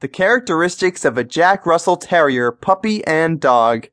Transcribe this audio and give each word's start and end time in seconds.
The 0.00 0.08
characteristics 0.08 1.04
of 1.04 1.18
a 1.18 1.24
Jack 1.24 1.66
Russell 1.66 1.98
Terrier 1.98 2.50
puppy 2.52 3.04
and 3.04 3.38
dog. 3.38 3.88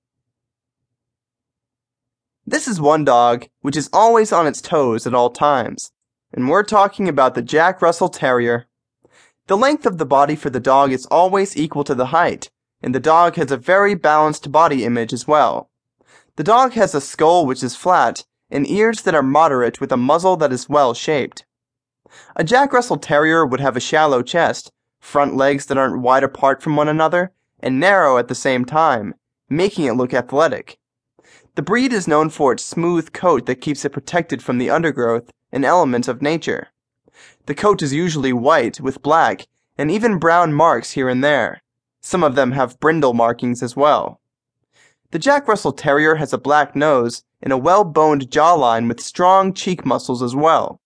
This 2.46 2.66
is 2.66 2.80
one 2.80 3.04
dog 3.04 3.50
which 3.60 3.76
is 3.76 3.90
always 3.92 4.32
on 4.32 4.48
its 4.48 4.62
toes 4.62 5.06
at 5.06 5.14
all 5.14 5.30
times, 5.30 5.92
and 6.32 6.48
we're 6.48 6.64
talking 6.64 7.10
about 7.10 7.36
the 7.36 7.42
Jack 7.42 7.82
Russell 7.82 8.08
Terrier. 8.08 8.68
The 9.48 9.58
length 9.58 9.86
of 9.86 9.98
the 9.98 10.06
body 10.06 10.38
for 10.38 10.50
the 10.50 10.62
dog 10.62 10.94
is 10.94 11.06
always 11.08 11.58
equal 11.58 11.84
to 11.84 11.96
the 11.96 12.06
height, 12.06 12.52
and 12.82 12.96
the 12.96 13.02
dog 13.02 13.36
has 13.36 13.52
a 13.52 13.58
very 13.58 13.94
balanced 13.94 14.50
body 14.50 14.86
image 14.86 15.12
as 15.12 15.28
well. 15.28 15.70
The 16.38 16.44
dog 16.46 16.72
has 16.72 16.96
a 16.96 17.02
skull 17.02 17.46
which 17.46 17.62
is 17.62 17.76
flat 17.76 18.24
and 18.50 18.66
ears 18.66 19.02
that 19.02 19.16
are 19.16 19.22
moderate 19.22 19.82
with 19.82 19.92
a 19.92 19.98
muzzle 19.98 20.38
that 20.38 20.54
is 20.54 20.70
well 20.70 20.94
shaped. 20.94 21.46
A 22.38 22.46
Jack 22.46 22.72
Russell 22.72 22.96
Terrier 22.96 23.46
would 23.46 23.60
have 23.60 23.76
a 23.76 23.82
shallow 23.82 24.22
chest 24.22 24.72
front 25.00 25.36
legs 25.36 25.66
that 25.68 25.78
aren't 25.78 26.02
wide 26.02 26.24
apart 26.24 26.62
from 26.62 26.76
one 26.76 26.88
another, 26.88 27.32
and 27.60 27.80
narrow 27.80 28.18
at 28.18 28.28
the 28.28 28.36
same 28.36 28.66
time, 28.66 29.16
making 29.50 29.86
it 29.86 29.94
look 29.94 30.14
athletic. 30.14 30.78
The 31.56 31.62
breed 31.62 31.92
is 31.92 32.08
known 32.08 32.30
for 32.30 32.52
its 32.52 32.64
smooth 32.64 33.14
coat 33.14 33.46
that 33.48 33.62
keeps 33.62 33.84
it 33.84 33.92
protected 33.92 34.44
from 34.44 34.58
the 34.58 34.70
undergrowth 34.70 35.32
and 35.52 35.66
elements 35.66 36.08
of 36.08 36.22
nature. 36.22 36.68
The 37.48 37.56
coat 37.56 37.82
is 37.82 37.94
usually 37.94 38.34
white 38.34 38.80
with 38.80 39.02
black 39.02 39.48
and 39.78 39.90
even 39.90 40.20
brown 40.20 40.54
marks 40.54 40.92
here 40.92 41.10
and 41.10 41.24
there. 41.24 41.62
Some 42.02 42.24
of 42.24 42.36
them 42.36 42.52
have 42.52 42.80
brindle 42.80 43.14
markings 43.14 43.64
as 43.64 43.76
well. 43.76 44.22
The 45.12 45.20
Jack 45.20 45.48
Russell 45.48 45.72
Terrier 45.72 46.16
has 46.16 46.34
a 46.34 46.38
black 46.38 46.76
nose 46.76 47.24
and 47.42 47.54
a 47.54 47.58
well 47.58 47.84
boned 47.84 48.30
jawline 48.30 48.88
with 48.88 49.00
strong 49.00 49.54
cheek 49.54 49.86
muscles 49.86 50.22
as 50.22 50.36
well. 50.36 50.82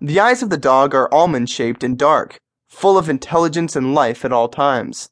The 0.00 0.18
eyes 0.18 0.42
of 0.42 0.50
the 0.50 0.56
dog 0.56 0.94
are 0.94 1.12
almond 1.12 1.50
shaped 1.50 1.84
and 1.84 1.98
dark, 1.98 2.40
full 2.70 2.96
of 2.96 3.10
intelligence 3.10 3.76
and 3.76 3.94
life 3.94 4.24
at 4.24 4.32
all 4.32 4.48
times. 4.48 5.10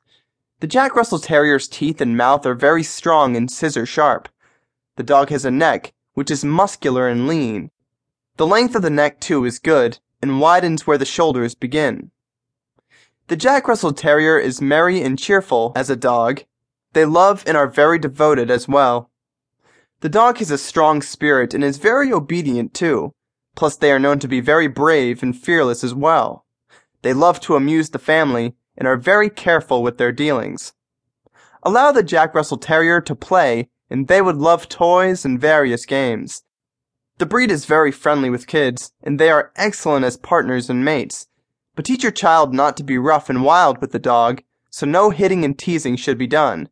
The 0.60 0.66
Jack 0.66 0.96
Russell 0.96 1.18
Terrier's 1.18 1.68
teeth 1.68 2.00
and 2.00 2.16
mouth 2.16 2.46
are 2.46 2.54
very 2.54 2.82
strong 2.82 3.36
and 3.36 3.50
scissor 3.50 3.84
sharp. 3.84 4.28
The 4.96 5.02
dog 5.02 5.28
has 5.28 5.44
a 5.44 5.50
neck 5.50 5.92
which 6.14 6.30
is 6.30 6.44
muscular 6.44 7.06
and 7.06 7.28
lean. 7.28 7.70
The 8.38 8.46
length 8.46 8.74
of 8.74 8.82
the 8.82 8.90
neck, 8.90 9.20
too, 9.20 9.44
is 9.44 9.58
good 9.58 9.98
and 10.22 10.40
widens 10.40 10.86
where 10.86 10.98
the 10.98 11.04
shoulders 11.04 11.54
begin. 11.54 12.10
The 13.26 13.36
Jack 13.36 13.68
Russell 13.68 13.92
Terrier 13.92 14.38
is 14.38 14.60
merry 14.60 15.02
and 15.02 15.18
cheerful 15.18 15.72
as 15.76 15.90
a 15.90 15.96
dog. 15.96 16.44
They 16.92 17.04
love 17.04 17.44
and 17.46 17.56
are 17.56 17.68
very 17.68 17.98
devoted 17.98 18.50
as 18.50 18.66
well. 18.66 19.10
The 20.00 20.08
dog 20.08 20.38
has 20.38 20.50
a 20.50 20.58
strong 20.58 21.02
spirit 21.02 21.54
and 21.54 21.62
is 21.62 21.76
very 21.76 22.12
obedient 22.12 22.72
too. 22.72 23.12
Plus, 23.54 23.76
they 23.76 23.92
are 23.92 23.98
known 23.98 24.18
to 24.20 24.28
be 24.28 24.40
very 24.40 24.68
brave 24.68 25.22
and 25.22 25.36
fearless 25.36 25.84
as 25.84 25.94
well. 25.94 26.44
They 27.02 27.12
love 27.12 27.40
to 27.40 27.54
amuse 27.54 27.90
the 27.90 27.98
family 27.98 28.54
and 28.76 28.88
are 28.88 28.96
very 28.96 29.30
careful 29.30 29.82
with 29.82 29.98
their 29.98 30.12
dealings. 30.12 30.72
Allow 31.62 31.92
the 31.92 32.02
Jack 32.02 32.34
Russell 32.34 32.58
Terrier 32.58 33.00
to 33.00 33.14
play 33.14 33.68
and 33.90 34.06
they 34.06 34.20
would 34.20 34.36
love 34.36 34.68
toys 34.68 35.24
and 35.24 35.40
various 35.40 35.86
games. 35.86 36.42
The 37.18 37.26
breed 37.26 37.50
is 37.50 37.64
very 37.64 37.90
friendly 37.92 38.30
with 38.30 38.46
kids 38.46 38.92
and 39.02 39.18
they 39.18 39.30
are 39.30 39.52
excellent 39.56 40.04
as 40.04 40.16
partners 40.16 40.68
and 40.68 40.84
mates. 40.84 41.28
But 41.74 41.84
teach 41.84 42.02
your 42.02 42.12
child 42.12 42.52
not 42.52 42.76
to 42.76 42.84
be 42.84 42.98
rough 42.98 43.30
and 43.30 43.44
wild 43.44 43.80
with 43.80 43.92
the 43.92 43.98
dog, 44.00 44.42
so 44.70 44.84
no 44.84 45.10
hitting 45.10 45.44
and 45.44 45.56
teasing 45.56 45.96
should 45.96 46.18
be 46.18 46.26
done. 46.26 46.68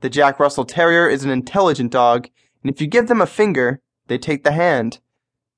The 0.00 0.10
Jack 0.10 0.38
Russell 0.38 0.66
Terrier 0.66 1.08
is 1.08 1.24
an 1.24 1.30
intelligent 1.30 1.90
dog, 1.90 2.28
and 2.62 2.70
if 2.70 2.80
you 2.80 2.86
give 2.86 3.08
them 3.08 3.22
a 3.22 3.26
finger, 3.26 3.80
they 4.06 4.18
take 4.18 4.44
the 4.44 4.52
hand. 4.52 5.00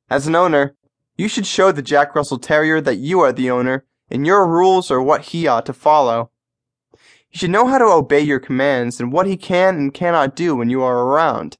As 0.08 0.28
an 0.28 0.36
owner, 0.36 0.76
you 1.16 1.26
should 1.26 1.46
show 1.46 1.72
the 1.72 1.82
Jack 1.82 2.14
Russell 2.14 2.38
Terrier 2.38 2.80
that 2.80 2.98
you 2.98 3.20
are 3.20 3.32
the 3.32 3.50
owner 3.50 3.84
and 4.10 4.26
your 4.26 4.46
rules 4.46 4.90
are 4.90 5.02
what 5.02 5.22
he 5.26 5.46
ought 5.46 5.66
to 5.66 5.72
follow. 5.72 6.30
He 7.28 7.38
should 7.38 7.50
know 7.50 7.66
how 7.66 7.78
to 7.78 7.84
obey 7.84 8.20
your 8.20 8.40
commands 8.40 9.00
and 9.00 9.12
what 9.12 9.26
he 9.26 9.36
can 9.36 9.76
and 9.76 9.94
cannot 9.94 10.36
do 10.36 10.56
when 10.56 10.70
you 10.70 10.82
are 10.82 10.98
around. 10.98 11.58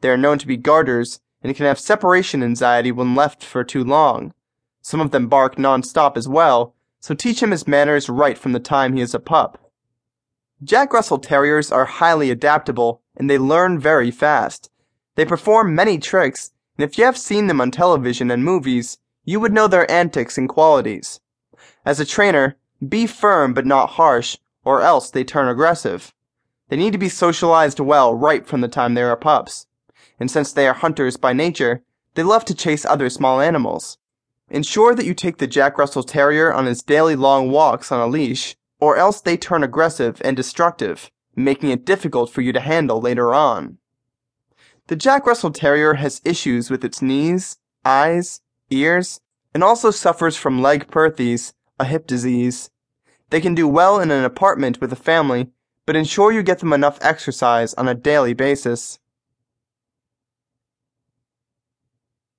They 0.00 0.10
are 0.10 0.16
known 0.16 0.38
to 0.38 0.46
be 0.46 0.56
guarders 0.56 1.20
and 1.42 1.54
can 1.54 1.66
have 1.66 1.78
separation 1.78 2.42
anxiety 2.42 2.92
when 2.92 3.14
left 3.14 3.44
for 3.44 3.64
too 3.64 3.84
long. 3.84 4.32
Some 4.80 5.00
of 5.00 5.10
them 5.10 5.28
bark 5.28 5.58
non-stop 5.58 6.16
as 6.16 6.26
well, 6.26 6.74
so 7.00 7.14
teach 7.14 7.42
him 7.42 7.50
his 7.50 7.68
manners 7.68 8.08
right 8.08 8.38
from 8.38 8.52
the 8.52 8.60
time 8.60 8.94
he 8.94 9.00
is 9.00 9.14
a 9.14 9.20
pup. 9.20 9.70
Jack 10.62 10.92
Russell 10.92 11.18
Terriers 11.18 11.72
are 11.72 11.84
highly 11.84 12.30
adaptable 12.30 13.02
and 13.16 13.28
they 13.28 13.38
learn 13.38 13.78
very 13.78 14.10
fast. 14.10 14.70
They 15.14 15.24
perform 15.24 15.74
many 15.74 15.98
tricks, 15.98 16.52
and 16.78 16.84
if 16.88 16.96
you 16.96 17.04
have 17.04 17.18
seen 17.18 17.46
them 17.46 17.60
on 17.60 17.70
television 17.70 18.30
and 18.30 18.44
movies, 18.44 18.98
you 19.24 19.38
would 19.40 19.52
know 19.52 19.68
their 19.68 19.90
antics 19.90 20.38
and 20.38 20.48
qualities. 20.48 21.20
As 21.84 22.00
a 22.00 22.04
trainer, 22.04 22.56
be 22.86 23.06
firm 23.06 23.54
but 23.54 23.66
not 23.66 23.90
harsh, 23.90 24.38
or 24.64 24.82
else 24.82 25.10
they 25.10 25.24
turn 25.24 25.48
aggressive. 25.48 26.12
They 26.68 26.76
need 26.76 26.92
to 26.92 26.98
be 26.98 27.08
socialized 27.08 27.80
well 27.80 28.14
right 28.14 28.46
from 28.46 28.60
the 28.60 28.68
time 28.68 28.94
they 28.94 29.02
are 29.02 29.16
pups. 29.16 29.66
And 30.18 30.30
since 30.30 30.52
they 30.52 30.66
are 30.66 30.74
hunters 30.74 31.16
by 31.16 31.32
nature, 31.32 31.82
they 32.14 32.22
love 32.22 32.44
to 32.46 32.54
chase 32.54 32.84
other 32.84 33.10
small 33.10 33.40
animals. 33.40 33.98
Ensure 34.48 34.94
that 34.94 35.06
you 35.06 35.14
take 35.14 35.38
the 35.38 35.46
Jack 35.46 35.78
Russell 35.78 36.02
Terrier 36.02 36.52
on 36.52 36.66
his 36.66 36.82
daily 36.82 37.16
long 37.16 37.50
walks 37.50 37.90
on 37.90 38.00
a 38.00 38.06
leash, 38.06 38.56
or 38.80 38.96
else 38.96 39.20
they 39.20 39.36
turn 39.36 39.62
aggressive 39.62 40.20
and 40.24 40.36
destructive, 40.36 41.10
making 41.34 41.70
it 41.70 41.86
difficult 41.86 42.30
for 42.30 42.42
you 42.42 42.52
to 42.52 42.60
handle 42.60 43.00
later 43.00 43.32
on. 43.32 43.78
The 44.88 44.96
Jack 44.96 45.26
Russell 45.26 45.52
Terrier 45.52 45.94
has 45.94 46.20
issues 46.24 46.70
with 46.70 46.84
its 46.84 47.00
knees, 47.00 47.58
eyes, 47.84 48.40
ears, 48.70 49.20
and 49.54 49.62
also 49.62 49.90
suffers 49.90 50.36
from 50.36 50.62
Legg-Perthes, 50.62 51.52
a 51.78 51.84
hip 51.84 52.06
disease. 52.06 52.70
They 53.30 53.40
can 53.40 53.54
do 53.54 53.66
well 53.66 54.00
in 54.00 54.10
an 54.10 54.24
apartment 54.24 54.80
with 54.80 54.92
a 54.92 54.96
family, 54.96 55.48
but 55.86 55.96
ensure 55.96 56.32
you 56.32 56.42
get 56.42 56.58
them 56.60 56.72
enough 56.72 56.98
exercise 57.00 57.74
on 57.74 57.88
a 57.88 57.94
daily 57.94 58.34
basis. 58.34 58.98